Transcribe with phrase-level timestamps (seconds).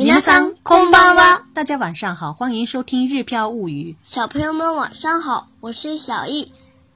[0.00, 3.92] 明三空八八，大家晚上好，欢迎收听《日飘物语》。
[4.08, 6.52] 小朋友们晚上好，我是小易，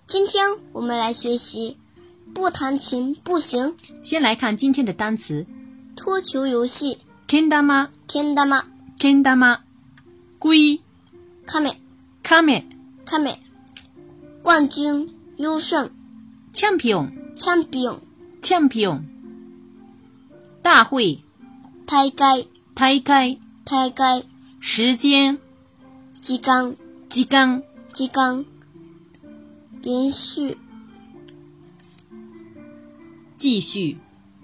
[0.07, 1.77] 今天我们来学习
[2.33, 3.75] 不弹琴不行。
[4.05, 5.45] 先来看今天的单词：
[5.97, 9.59] 桌球游戏，kendama，kendama，kendama，
[10.39, 10.81] 桂
[11.49, 13.39] ，kame，kame，kame，
[14.45, 15.91] 冠军优胜
[16.55, 19.03] ，champion，champion，champion，
[20.63, 21.21] 大会，
[21.85, 22.52] 大会。
[22.75, 23.37] 开开，
[23.67, 24.23] 开开，
[24.59, 25.39] 时间，
[26.23, 26.75] 時間。
[27.11, 27.63] 時間。
[27.93, 28.47] 時間。
[29.83, 30.57] 连续，
[33.37, 33.99] 继续，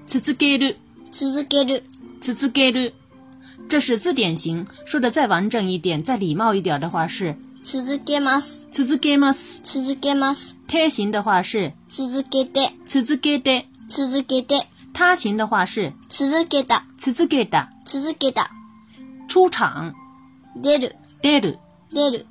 [0.06, 0.76] 続ける，
[1.10, 1.82] 続ける，
[2.20, 2.92] 続ける，
[3.66, 4.66] 这是字典型。
[4.84, 10.52] 说的再完整一点、再礼貌一点的话是続けます，続けます，続けます。
[10.68, 14.66] 他型的话是つづけて，続けて，続けて。
[14.98, 18.48] 他行的话是続けた、続けた、続けた。
[19.28, 19.94] 出场。
[20.60, 21.56] 出る、出る、
[21.92, 22.26] 出る。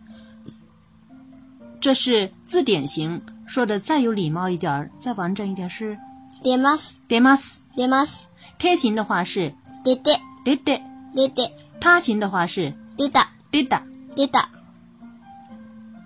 [1.79, 5.97] 这是字典型，说的再有礼貌一点儿，再完整一点儿是。
[6.43, 8.23] 出ます、出ます、出ます。
[8.57, 9.53] 贴型的话是
[9.85, 10.81] 出て、出て、
[11.15, 11.49] 出て。
[11.79, 13.81] 他行的话是出た、出た、
[14.13, 14.43] 出た。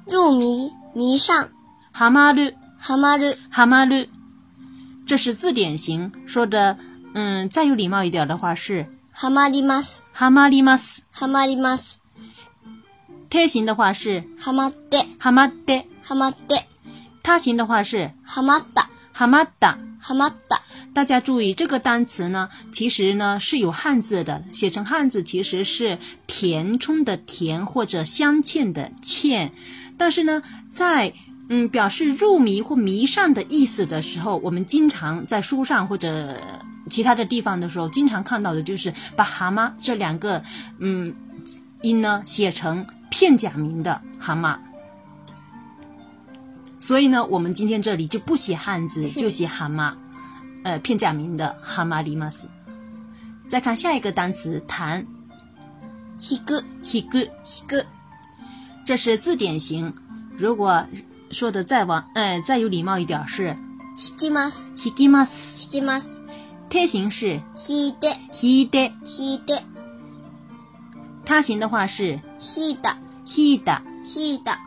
[0.06, 1.34] 入迷、迷上。
[1.92, 4.10] はまる、ハマる、ハマる。
[5.12, 6.78] 这是字典型说的，
[7.14, 8.86] 嗯，再有礼貌一点的话是。
[9.12, 11.98] 哈马里马斯，哈马里马斯，哈马里马斯。
[13.30, 14.24] 贴型的话是。
[14.40, 16.56] 哈马德，哈马德，哈马德。
[17.22, 18.10] 他型的话是。
[18.24, 20.62] 哈马达，哈马达，哈马达。
[20.94, 29.50] 大家注意，这个单词呢，其实呢是有汉字的，写成汉字其实是填充的“填”或者镶嵌的“嵌”，
[30.00, 31.12] 但是呢，在。
[31.54, 36.34] 嗯，表示入迷或迷上的意思的时候，我们经常在书上或者
[36.90, 40.42] 其他的地方的时候，经常看到的就是把“蛤蟆”这两个
[40.80, 41.14] 嗯
[41.82, 44.58] 音呢写成片假名的“蛤蟆”。
[46.80, 49.94] 所以呢，我们今天这里就不写汉字，就写“蛤蟆”，
[50.64, 52.48] 呃，片假名的“蛤蟆”“里马斯”。
[53.46, 55.06] 再看下一个单词“谈”，
[56.18, 57.86] ひぐひぐひぐ，
[58.86, 59.94] 这是字典型。
[60.38, 60.82] 如果
[61.32, 63.56] 说的再往，哎，再有礼貌一点是，
[63.96, 66.22] ひきます，ひきます，きます。
[66.70, 69.62] 他形是，ひいて，いて，いて。
[71.26, 74.58] 他形的话是，ひだ，ひだ，ひだ。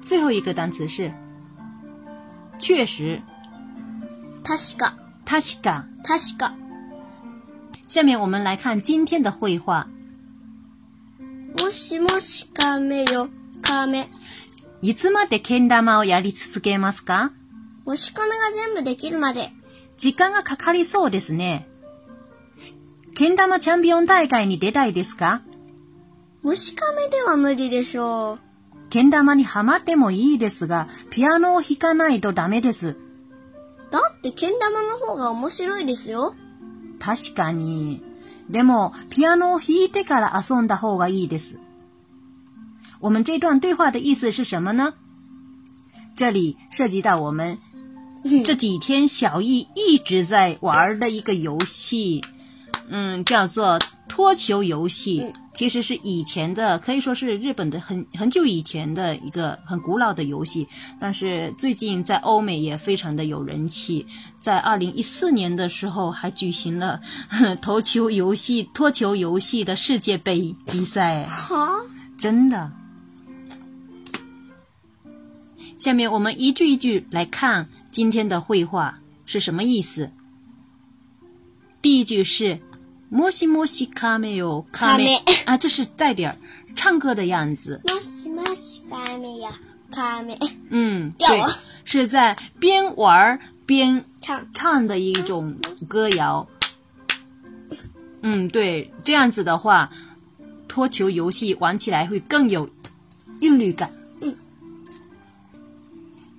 [0.00, 1.12] 最后一个单词是，
[2.58, 3.20] 确实，
[4.44, 4.90] 確か，
[5.24, 6.52] 確か，確か。
[7.86, 9.86] 下面我们来看今天的绘画。
[11.56, 13.28] もしもしカメよ、
[13.62, 14.08] カメ。
[14.82, 17.32] いつまでけん玉をやり続けますか
[17.84, 18.30] 押し込み
[18.60, 19.50] が全部できるまで。
[19.98, 21.68] 時間がかかりそうですね。
[23.14, 25.42] けん玉チャンピオン大会に出たいですか
[26.42, 28.38] 虫めでは無理でしょう。
[28.88, 32.96] けん玉にはまってもいいですが、ピアノを弾かないとダメです。
[33.90, 36.34] だってけん玉の方が面白いですよ。
[36.98, 38.02] 確かに。
[38.48, 41.58] でも、ピアノを弾いてから遊んだ方がいいです。
[43.00, 44.92] 我们这段对话的意思是什么呢？
[46.16, 47.56] 这里涉及到我们
[48.44, 52.22] 这几天小易一直在玩的一个游戏，
[52.88, 55.32] 嗯，叫做脱球游戏。
[55.54, 60.66] 其实是以前的，可以说是日本的很很久以前的一个很古老的游戏，
[60.98, 64.06] 但是最近在欧美也非常的有人气。
[64.38, 67.00] 在二零一四年的时候，还举行了
[67.62, 71.26] 投球游戏、脱球游戏的世界杯比赛。
[72.18, 72.79] 真的。
[75.80, 80.10] 下面我们一句一句来看今天的绘画是什么意思。
[81.80, 82.60] 第一句是
[83.08, 86.36] “摩西摩西卡梅欧卡梅”，啊，这是带点儿
[86.76, 87.80] 唱歌的样子。
[87.86, 89.50] 摩西摩西卡梅呀
[89.90, 90.38] 卡梅。
[90.68, 91.42] 嗯，对，
[91.86, 95.56] 是在边玩边唱唱的一种
[95.88, 96.46] 歌谣。
[98.20, 99.90] 嗯，对，这样子的话，
[100.68, 102.68] 脱球游戏玩起来会更有
[103.40, 103.90] 韵律感。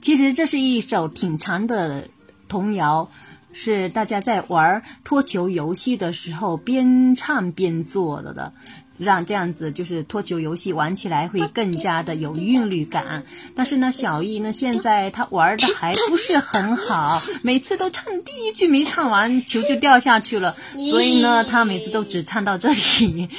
[0.02, 2.08] 其实这是一首挺长的
[2.50, 3.08] 童谣，
[3.54, 4.82] 是大家在玩儿
[5.26, 8.52] 球游戏的时候边唱边做的的，
[8.98, 13.24] 让这样子就是脱球游戏玩起来会更加的有韵律感。
[13.56, 20.52] 但是呢，小易呢现在他玩的还不是很好，每次都唱第一句没唱完，球就掉下去了，
[20.90, 23.30] 所以呢，他每次都只唱到这里。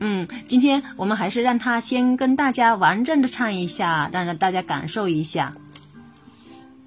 [0.00, 5.54] 嗯，今天我们还是让他先跟大家完整的唱一下，让让大家感受一下。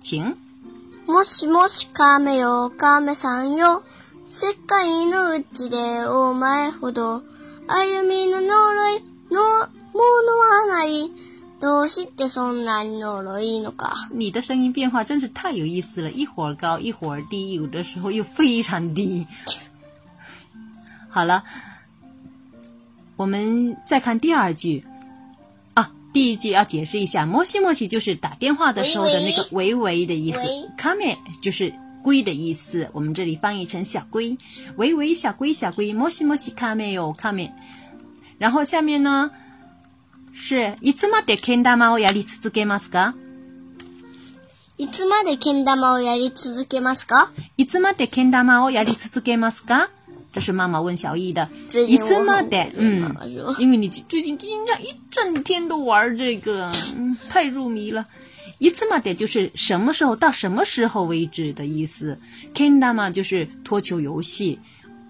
[0.02, 0.36] 请。
[1.08, 3.84] もしもしカメよカメさんよ
[4.26, 7.22] 世界のうちでお前ほど
[7.68, 9.02] 歩みの呪い
[9.32, 11.10] のものはない
[11.62, 19.26] どうしてそんなに呪いのか你的声音变化真是太有意思了一会儿高一会儿低有的时候又非常低
[21.10, 21.42] 好了
[23.16, 24.84] 我们再看第二句
[26.18, 30.40] 第一句要解释一下，摩西摩西就是打电话的时候的那个喂喂的意思
[30.76, 31.72] ，come 就是
[32.02, 34.36] 龟的意思，我们这里翻译成小龟，
[34.78, 37.48] 喂喂小龟小龟，摩西摩西 come 哟 come
[38.40, 39.30] 然后下面呢
[40.34, 43.14] 是いつまでけん玉をやり続けますか？
[44.80, 47.32] いつまでけん玉をやり続けますか？
[47.58, 49.92] いつまでけん玉をやり続けますか？
[50.34, 51.48] 这是妈妈问小易的，
[51.88, 53.16] 一次嘛的，嗯，
[53.60, 58.06] 因为你最近经常一整天都玩这个，嗯，太入迷了。
[58.60, 62.20] 一次嘛的，就是什么时候到什么时候为止的意思。
[62.56, 64.60] Kinda 嘛，就是脱球游戏。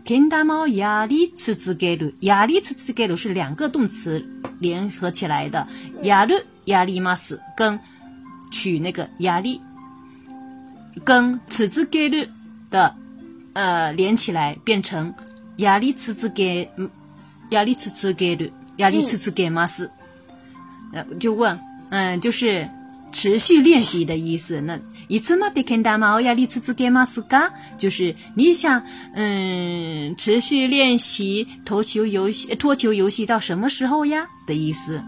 [0.06, 4.24] Kinda m a r i 次次 u z u k 次次 u y 是两个动词
[4.60, 5.66] 联合起来的。
[6.04, 6.34] 压力
[6.66, 7.18] 压力 y a
[7.56, 7.80] 跟
[8.52, 9.62] 取那个压力，
[11.06, 12.26] 跟次次给鲁
[12.70, 12.94] 的。
[13.58, 15.12] 呃，连起来变成
[15.58, 16.70] “压力次次给，
[17.50, 19.90] 压力次次给的，压力次次给马斯，
[20.94, 21.60] 呃，就问，
[21.90, 22.70] 嗯，就是
[23.12, 24.62] 持续练习的意思。
[24.62, 28.84] 那一次嘛别看大嘛，压力次次给马斯嘎，就是你想，
[29.16, 35.04] 嗯，持续练习投球游戏、拖球游戏到什么时候呀的意思？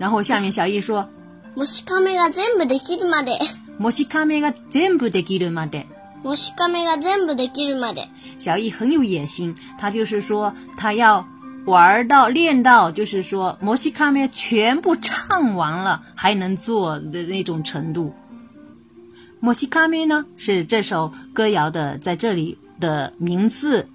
[0.00, 1.08] 然后下面小易说
[1.54, 3.38] ：“もしカメが全部できるまで，
[3.78, 5.86] もしカメが全部できるまで。”
[6.24, 8.06] 摩西卡梅，全部できるまで。
[8.40, 11.22] 小易很有野心，他就是说，他要
[11.66, 18.10] 玩到、练到，就是说，摩西卡梅全部唱完了，还能做的那种程度。
[19.38, 23.86] 摩西卡梅呢，是这首歌谣的在这里的名字。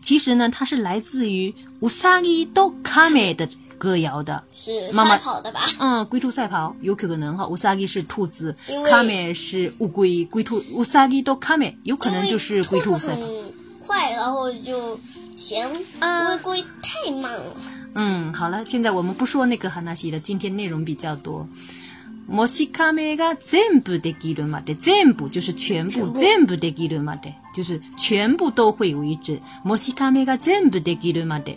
[0.00, 3.48] 其实呢，它是来自于乌萨伊都卡梅的。
[3.82, 5.58] 歌谣的是妈赛跑的吧？
[5.80, 8.54] 嗯，龟兔赛跑有可能哈，乌萨基是兔子，
[8.88, 13.22] 卡梅是乌龟，龟兔乌萨基都卡梅，有可能就是龟兔赛跑。
[13.84, 14.96] 快，然后就
[15.34, 15.66] 行。
[15.68, 17.52] 乌龟太慢了。
[17.94, 21.44] 嗯，好了，现在我们不说那个哈纳西了，今天内容比较多。
[22.28, 29.40] 摩西卡梅嘎，全部的吉伦马的，全部就是全部，全部的吉伦马的，就是全部都会有一只。
[29.64, 31.52] 摩西卡梅嘎，全部的吉伦马的。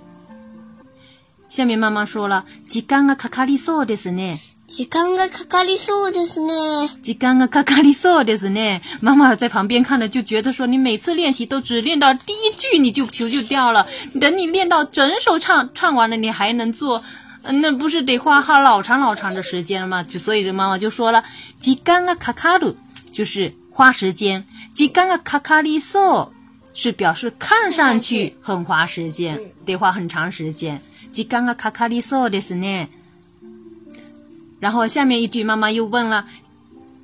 [1.55, 4.41] 下面妈妈说了：“時間がかかりそうですね。
[4.67, 6.89] ”“時間がかかりそうですね。
[7.01, 13.87] ”“時間がかかりそうですね。”妈妈在旁边看了，就觉得说：“你每次练习都只练到第一句，你就球就掉了。
[14.19, 17.01] 等你练到整首唱唱完了，你还能做，
[17.43, 21.23] 那不是得花好老长老长的时间了吗？”就所以，这妈妈就说了
[21.63, 22.75] ：“時間が卡卡る
[23.13, 24.43] 就是花时间，
[24.75, 26.27] 時間が卡卡りそ
[26.73, 30.77] 是表示看上去很花时间，得花很长时间。”
[31.15, 32.89] 時間がかかりそうですね。
[34.59, 36.25] 然后下面一句，妈妈又问了：“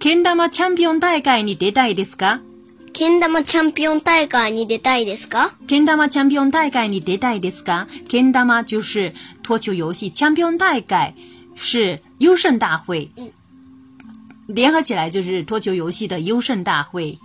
[0.01, 2.41] けんダマチャンピオン大会に出たいですか？”
[2.91, 5.55] けんダマチャンピオン大会に出たいですか？
[5.65, 7.87] けんダマチャンピオン大会に出たいですか？
[8.09, 8.31] けん
[8.65, 11.15] 就是脱球游戏，チャンピオン大会
[11.55, 13.09] 是优胜大会。
[13.15, 13.31] 嗯。
[14.47, 17.17] 联合起来就是脱球游戏的优胜大会。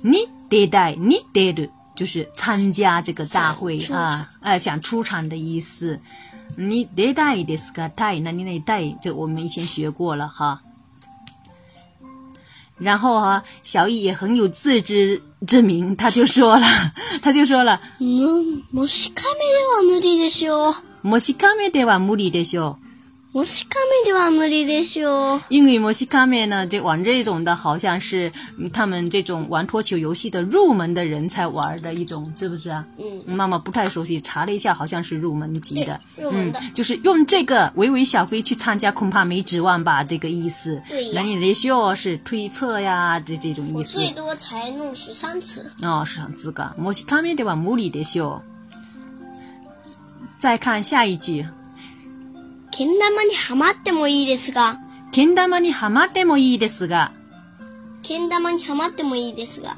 [0.00, 0.18] 你
[0.48, 4.28] 得带，你得的就是参加这个大会啊！
[4.40, 6.00] 哎，想出场的意思。
[6.56, 10.60] 你得带的是个带，那你得带，这我们以前学过了哈。
[12.78, 16.66] 然后哈，小易也很有自知之明，他就说了，
[17.22, 22.76] 他就说了，嗯，摩西卡梅德瓦穆里德修，摩西卡梅德瓦穆里德修。
[23.34, 28.30] 摩西卡面的话，没的秀，因为摩西卡面呢，就玩这种的，好像是
[28.74, 32.84] 他们这种玩脱球游戏的入门的人才玩的一种，是不是啊？
[32.98, 35.98] 嗯，妈妈不太熟悉，查了一下，好像是入门级的。
[36.18, 40.04] 嗯，就是用这个维维小龟去参加，恐怕没指望吧？
[40.04, 40.80] 这个意思。
[40.86, 41.10] 对呀。
[41.14, 43.94] 那也得笑是推测呀，这这种意思。
[43.96, 45.64] 最多才弄十三次。
[45.80, 46.70] 哦，十三次个。
[46.76, 48.38] 摩西卡面的话，没的秀。
[50.38, 51.42] 再看下一句。
[52.72, 54.78] けん玉にはまってもいいですが、
[55.12, 57.12] けん玉にはまってもいいですが、
[58.02, 59.76] けん玉にはまってもいいですが、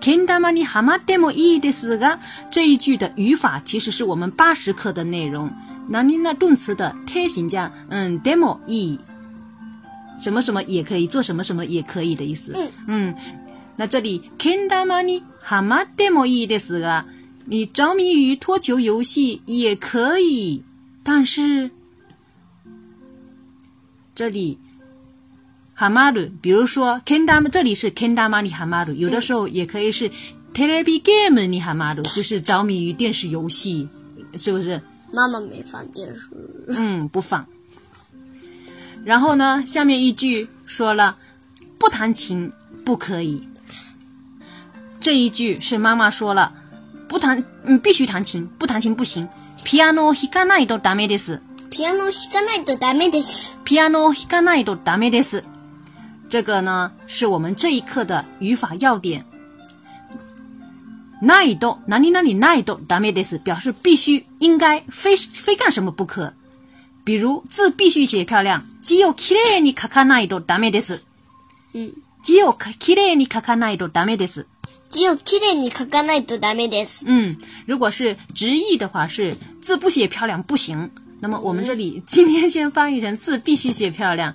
[0.00, 2.18] けん玉にはまってもいいですが，
[2.50, 5.48] 这一句的语法其实是我们八十课的内容。
[5.88, 8.98] 那您那动词的贴形加嗯 demo e，
[10.18, 12.52] 什么什么也可以做什么什么也可以的意思。
[12.88, 13.16] 嗯，嗯
[13.78, 17.06] 那这里けん玉にはまってもいいですが。
[17.46, 20.62] 你着迷于脱球游戏也可以，
[21.02, 21.70] 但是
[24.14, 24.58] 这里
[25.74, 28.62] h a m r 比如说 k e n d a m 这里是 kendama 你 h
[28.62, 30.08] a m r 有的时候也可以是
[30.54, 33.88] t e l e v i game 你 h a u 就是着迷于电视游戏，
[34.36, 34.80] 是不是？
[35.12, 36.28] 妈妈没放电视。
[36.68, 37.44] 嗯，不放。
[39.04, 41.18] 然后呢，下面一句说了，
[41.76, 42.50] 不弹琴
[42.84, 43.42] 不可以。
[45.00, 46.54] 这一句是妈妈说了。
[47.12, 49.28] 不弹，嗯，必须弹琴，不弹琴不行。
[49.66, 51.42] ピアノ弾かないとダメです。
[51.68, 53.52] ピアノ弾かないとダメです。
[53.66, 55.44] ピアノ弾かないとダメです。
[56.30, 59.26] 这个呢，是我们这一课的语法要点。
[61.22, 66.32] ないど哪里哪里ないどダメです，表示必须、应该，非非干什么不可。
[67.04, 71.02] 比如字必须写漂亮，絵をきれいに書かないとダメです。
[71.74, 71.92] 嗯。
[72.22, 74.46] 字をきれいに書かないとダメです。
[74.90, 77.04] 字をきれいに書かないとダメです。
[77.06, 77.36] 嗯，
[77.66, 80.88] 如果是直译的话，是字不写漂亮不行。
[81.20, 84.34] 那么我们这里今天先翻译成字必须写漂亮。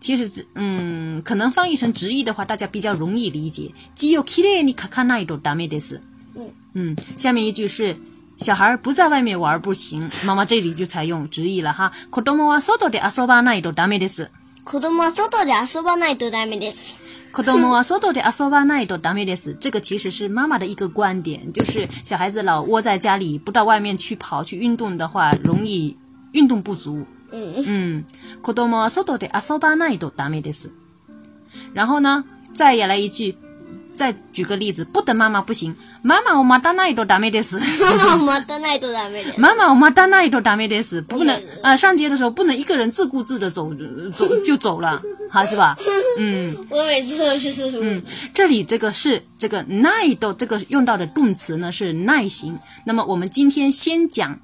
[0.00, 3.70] 其实，嗯，可能翻译成直译的话，大家比较容易理解。
[3.94, 6.00] 只有きれいに書かないとダメです。
[6.36, 7.94] 嗯嗯，下面一句是
[8.38, 10.10] 小孩不在外面玩不行。
[10.24, 11.92] 妈妈这里就采用直译了哈。
[12.10, 14.30] 子供は外で遊ばないでダメです。
[14.66, 16.98] “子どもは外で遊ばないとダメです。
[17.32, 25.96] ”“子どもは外で遊ばないとダメです。”这个其实是妈妈的一个观点，就是小孩子老窝在家里，不到外面去跑去运动的话，容易
[26.32, 27.06] 运动不足。
[27.30, 28.02] 嗯
[28.42, 30.72] ，“子どもは外で遊ばないとダメです。”
[31.72, 33.36] 然后呢，再来一句。
[33.96, 35.74] 再举个例子，不等妈妈不行。
[36.02, 37.58] 妈妈，我们到那一朵，倒霉的死。
[37.82, 41.00] 妈妈，我们到那一朵，倒霉的妈妈，我们到那一朵，倒霉的死。
[41.00, 43.72] 不能啊，上街的时候不能一个人自顾自的走，
[44.14, 45.00] 走就走了，
[45.30, 45.76] 好是吧？
[46.20, 48.02] 嗯，我每次都是四十五。
[48.34, 49.64] 这里这个是这个
[50.06, 52.56] 一朵，这个用到的动词呢是耐心。
[52.84, 54.38] 那么我们今天先讲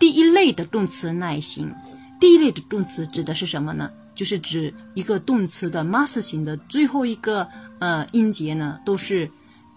[0.00, 1.70] 第一类的动词耐心。
[2.20, 3.90] 第一类的动词指的是什么呢？
[4.14, 7.48] 就是指一个动词的 mas 型的最后一个
[7.80, 9.30] 呃音节呢，都是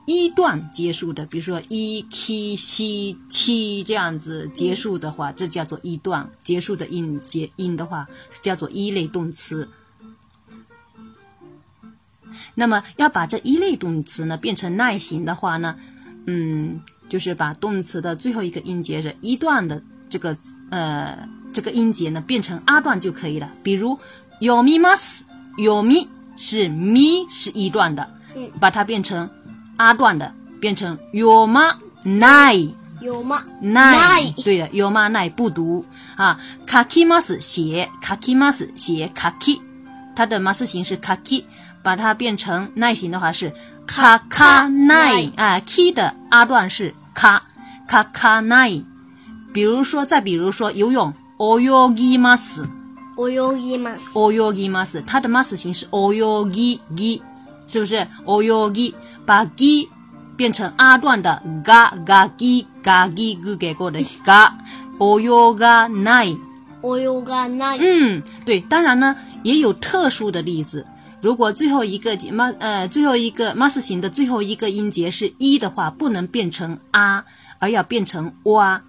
[0.05, 1.25] 一段结束的。
[1.25, 8.07] 比如说 e、k、c、t 这样子结束的话，这叫做一段结束的音节音的话，
[8.41, 9.67] 叫做一类动词。
[12.53, 15.77] 那么要把这一类动词呢变成耐型的话呢，
[16.25, 20.37] 嗯，就是把动词的最后一个音节是一段的这个
[20.69, 23.51] 呃这个音节呢变成二段就可以了。
[23.63, 23.97] 比如。
[24.39, 25.21] your me mas
[25.57, 28.07] your me 是 me 是一段的，
[28.59, 29.27] 把它变成
[29.77, 35.83] r 段的，变成 your ma nine your ma nine 对了，your ma nine 不读
[36.15, 36.39] 啊。
[36.67, 39.59] kaki mas 鞋 kaki mas 鞋 kaki
[40.15, 41.45] 它的 mas 形式 kaki，
[41.81, 43.51] 把它变成 nine 型的话是
[43.87, 48.83] kaka nine 啊，ki 的 r 段是 kakak nine。
[49.51, 52.76] 比如说，再比如说游泳，o yogi mas。
[53.25, 54.11] 泳ます。
[54.13, 54.85] 泳衣吗？
[54.85, 57.19] 是它的 mas 形式，泳衣衣，
[57.65, 58.93] 是不是泳衣？
[59.25, 59.89] 把ぎ
[60.37, 64.51] 变成阿段的嘎嘎 ga gi ga gi，给给过的 ga，
[64.99, 66.25] 泳 ga 奈，
[66.81, 67.77] 泳 ga 奈。
[67.79, 70.85] 嗯，对，当然呢，也有特殊的例子。
[71.19, 77.25] 如果最后一个 m a 呃最后一个 mas 形的最后一个音节是一的话，不能变成啊，
[77.59, 78.83] 而要变成哇。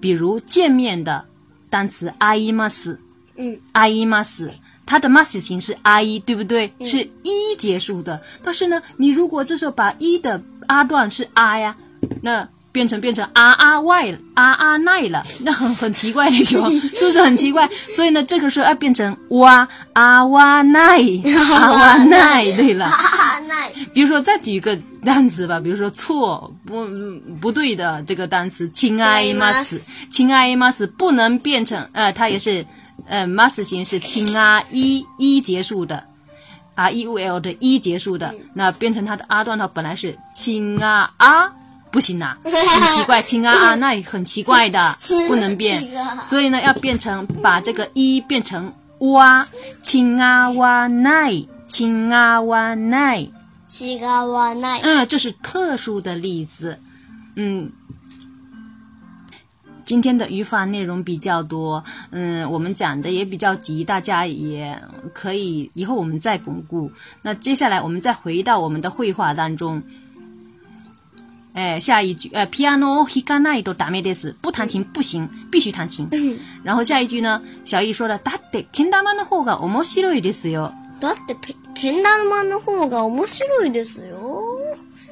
[0.00, 1.27] 比如见面的。
[1.70, 2.96] 单词 i must，
[3.36, 4.50] 嗯，i must，
[4.84, 6.72] 它的 must 情是 i 对不对？
[6.84, 8.20] 是一结束的。
[8.42, 11.76] 但是呢，你如果这时候把一的 r 段是 i 呀，
[12.22, 12.48] 那。
[12.70, 17.68] 变成变成啊啊外啊啊奈了，那很很奇怪，你说 是不是很奇怪？
[17.90, 20.98] 所以呢，这个时候要变成哇啊哇奈
[21.50, 22.84] 啊哇奈，对了。
[22.86, 23.72] 啊奈。
[23.94, 26.86] 比如说再举一个单词吧，比如说错不
[27.40, 32.64] 不对的这个单词，亲爱 mas，亲爱 mas 不能变成呃，它也是
[33.06, 36.04] 呃 m u s 形是亲啊一一结束的，
[36.74, 41.50] 啊 e u l 的一结束的，那变成它的啊段的话，本来是亲啊啊。
[41.90, 44.96] 不行呐， 很奇怪，亲啊啊那也很奇怪的，
[45.28, 45.80] 不能变，
[46.20, 49.46] 所以呢要变成把这个一变成哇，
[49.82, 51.32] 亲啊哇奈，
[51.66, 53.26] 亲啊哇奈，
[53.66, 56.78] 亲啊哇奈，嗯，这是特殊的例子，
[57.36, 57.70] 嗯，
[59.84, 64.80] 今天的语法内容比较多，嗯，我们讲的也比较急，大家也
[65.14, 66.90] 可以以后我们再巩固。
[67.22, 69.82] 那接下来我们再回到我们的绘画当中。
[71.58, 76.08] 哎，下一句，呃，piano hikanaido dame d e s 不弹琴不行，必须弹琴。
[76.62, 80.70] 然后下一句呢，小易说了，だってけんだまの方が面白いですよ。
[81.00, 81.34] だって
[81.74, 84.40] けんだまの方が面白いですよ。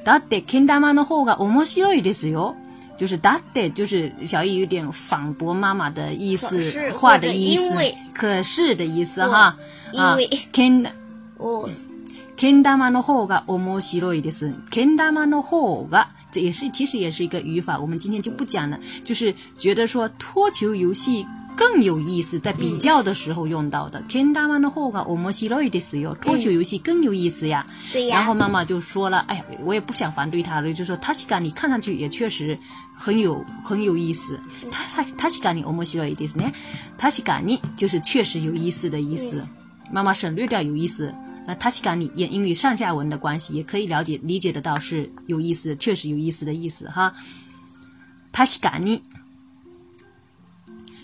[0.05, 2.55] だってけんだまの方が面白いですよ。
[2.97, 6.57] 就是 d っ y 就是小易有点反驳妈妈的意思
[6.93, 7.75] 话的意思，
[8.13, 9.53] 可是的意思哈
[9.93, 10.15] 啊，
[10.53, 10.91] けんだ
[12.37, 14.53] けんだまの方が面白いです。
[14.71, 18.79] けん n まの方が这也是其实也是一个语法，我们今天就不讲了。
[19.03, 24.01] 就是觉得说脱球游戏更有意思，在比较的时候用到的。
[24.09, 27.65] Kenda 妈的话，我们西瑞的球游戏更有意思呀。
[27.93, 28.17] 对呀。
[28.17, 32.57] 然后妈妈就说了：“哎呀，我也不想反对他了，就说他是感你看上去也确实
[32.93, 34.37] 很有很有意思。
[34.69, 36.51] 他是他是讲你，我们西瑞的意思呢？
[36.97, 39.43] 他是讲你就是确实有意思的意思。
[39.89, 41.13] 妈妈省略掉有意思。”
[41.47, 47.15] 那他是讲你也因与上下文的关系也可以了解理解的到是有意思，确实有意思的意思哈。
[48.33, 49.01] 他是讲你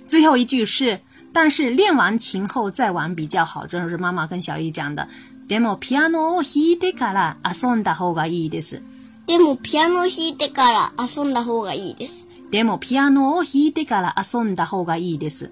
[0.05, 0.99] 最后一句是，
[1.31, 5.07] 但是练完琴后再玩比较好，这是妈妈跟小雨讲的。
[5.47, 8.81] demo piano を弾いてから遊んだ方がいいです。
[9.25, 12.27] demo piano を弾いてから遊んだ方がいいです。
[12.51, 15.49] demo piano を弾いてから遊んだ方がいいです。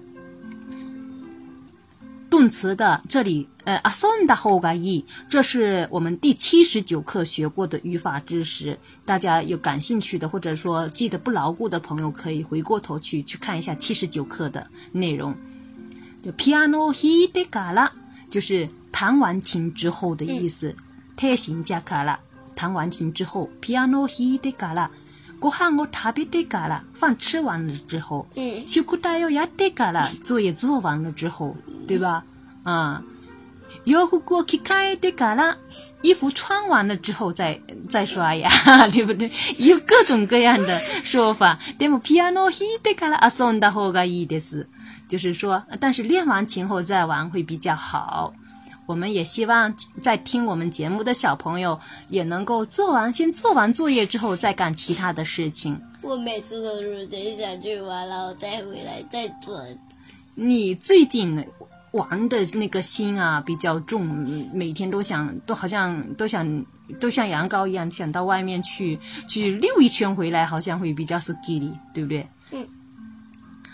[2.28, 3.48] 动词的这里。
[3.64, 8.76] 呃阿 s u n d a hoga i，这是我们第七十九课学过的语法知识。
[9.04, 15.34] 大家有感兴趣的，或者说记得不牢固的朋友，可以回过头去去看一下七十九课的内容。
[16.22, 17.92] 就 piano h de g a a
[18.30, 20.74] 就是弹完琴之后的意思。
[21.16, 22.18] tai xin jia k a l a
[22.56, 24.88] 弹完琴之后，piano h de gala，
[25.38, 32.24] 过哈我特别的 g a 饭吃完了之后嗯、u ku dai y a 作业做完了之后，对吧？
[32.64, 33.00] 啊。
[33.84, 35.56] 有胡过去开的嘎啦，
[36.02, 37.60] 衣服穿完了之后再
[37.90, 38.48] 再刷牙，
[38.92, 39.30] 对不对？
[39.58, 41.58] 有各种各样的说法。
[41.78, 44.64] de mo piano he de gala a son da ho ga i des，
[45.08, 48.32] 就是说，但是练完琴后再玩会比较好。
[48.86, 55.80] 我们也希望在听我们节目的小朋友也能够做完，先做完作业之后再干其他的事情。
[56.02, 59.62] 我每次都是先想去玩了，再回来再做。
[60.34, 61.42] 你最近呢？
[61.92, 64.06] 玩的那个心啊比较重，
[64.52, 66.64] 每天都想，都好像都想，
[66.98, 72.26] 都像羊羔一样，想到外面去去溜一圈回来，好像会比较是给力，对不对？
[72.52, 72.66] 嗯。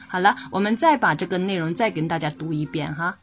[0.09, 3.17] 好了，我们再把这个内容再跟大家读一遍哈。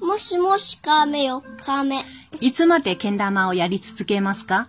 [0.00, 2.04] もしもしカメよカメ。
[2.40, 4.68] いつまで剣玉をやり続けますか？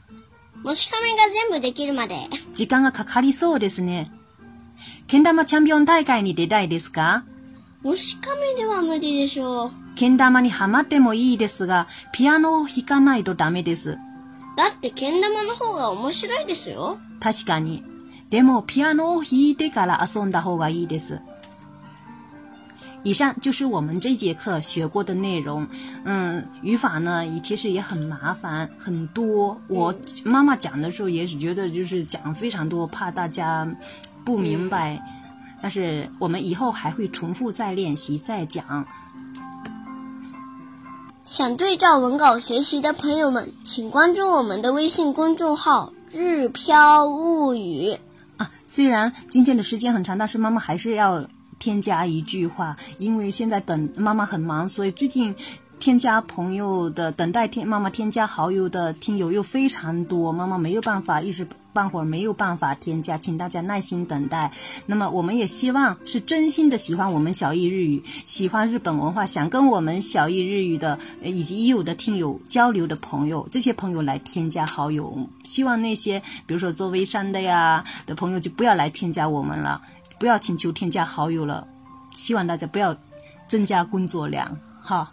[0.64, 2.30] もしカメが全部できるまで。
[2.56, 4.10] 時間がかかりそうですね。
[5.08, 7.26] けん玉チャンピオン大会に出たいですか
[7.84, 9.72] もしかめでは無理でしょう。
[9.96, 14.00] けん玉にはまってもいいですが、ピアノを弾かないとダメです。
[14.58, 16.98] だってけん玉の方が面白いですよ。
[17.20, 17.84] 確かに。
[18.32, 21.20] でも、ピアノを弾いてから遊んだ方がいいです。
[23.04, 25.68] 以上就是我们这节课学过的内容。
[26.06, 29.56] 嗯，语法呢，其实也很麻烦，很多。
[29.68, 33.68] 我妈妈讲的时候也是觉得就是讲非常多，怕大家
[34.26, 35.00] 不明白，
[35.62, 38.86] 但是我们以后还会重复再练习再讲。
[41.24, 47.96] 想对照文稿学习的朋友们，请关注我们的微信公众号“日飘物语”。
[48.38, 51.24] 啊，虽然今天的时间很长，但是妈妈还是要
[51.60, 55.34] 添加一句话，因为现在等妈妈很忙，所以最近。
[55.86, 64.52] 添加朋友的等待添妈妈添加好友的听友又非常多，妈妈没有办法一时半会儿没有办法添加，请大家耐心等待。
[64.88, 75.16] 那么我们也希望是真心的喜欢我们小易日语，喜欢日本文化，想跟我们小易日语的以及已有的听友交流的朋友，这些朋友来添加好友。
[75.44, 79.80] 希望那些比如说做微商的呀的朋友就不要来添加我们了，
[80.18, 81.68] 不要请求添加好友了。
[82.12, 82.98] 希望大家不要
[83.48, 85.08] 增加工作量，哈。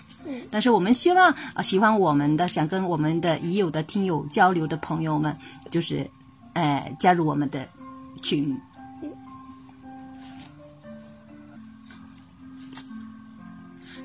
[0.51, 5.37] 但是我们希望啊，喜欢我们的、想跟我们的已有的听友交流的朋友们，
[5.71, 6.09] 就是，
[6.53, 7.67] 呃，加入我们的
[8.23, 8.57] 群。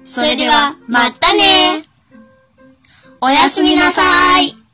[0.06, 1.84] それではまたね。
[3.20, 4.02] おやすみなさ
[4.40, 4.67] い。